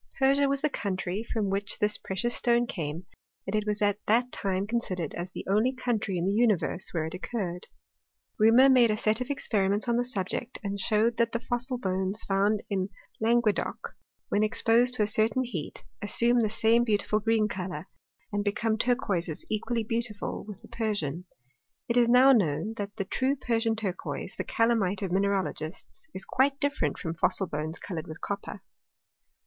Persia 0.17 0.49
was 0.49 0.61
the 0.61 0.69
country 0.71 1.23
from 1.31 1.51
which 1.51 1.77
this 1.77 1.99
pre 1.99 2.15
cious 2.15 2.33
stone 2.33 2.65
came, 2.65 3.05
and 3.45 3.55
it 3.55 3.67
was 3.67 3.83
at 3.83 3.99
that 4.07 4.31
time 4.31 4.65
considered 4.65 5.13
as 5.13 5.29
the 5.29 5.45
only 5.47 5.73
country 5.73 6.17
in 6.17 6.25
the 6.25 6.33
universe 6.33 6.89
where 6.91 7.05
it 7.05 7.13
occurred. 7.13 7.67
Reaumur 8.39 8.67
made 8.71 8.89
a 8.89 8.97
set 8.97 9.21
of 9.21 9.29
experiments 9.29 9.87
on 9.87 9.97
the 9.97 10.03
subject 10.03 10.57
and 10.63 10.79
showed 10.79 11.17
that 11.17 11.33
the 11.33 11.39
fossil 11.39 11.77
bones 11.77 12.23
found 12.23 12.63
in 12.67 12.89
Languedoc, 13.19 13.95
when 14.29 14.41
exposed 14.41 14.95
to 14.95 15.03
a 15.03 15.05
certain 15.05 15.43
heat, 15.43 15.83
assume 16.01 16.39
the 16.39 16.49
same 16.49 16.83
beautiful 16.83 17.19
green 17.19 17.47
colour, 17.47 17.87
and 18.33 18.43
become 18.43 18.79
turquoises 18.79 19.45
equally 19.51 19.83
beautiful 19.83 20.43
with 20.45 20.63
the 20.63 20.67
Persian. 20.67 21.25
It 21.87 21.95
is 21.95 22.09
now 22.09 22.31
known, 22.31 22.73
that 22.77 22.95
the 22.95 23.05
true 23.05 23.35
Persian 23.35 23.75
turquoise, 23.75 24.33
the 24.35 24.45
caZami^e 24.45 25.03
of 25.03 25.11
mineralogists, 25.11 26.07
is 26.11 26.25
quite 26.25 26.59
different 26.59 26.97
from 26.97 27.13
fossil 27.13 27.45
bones 27.45 27.77
coloured 27.77 28.07
with 28.07 28.19
copper. 28.19 28.63